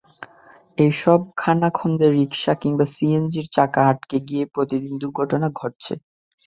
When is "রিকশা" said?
2.11-2.53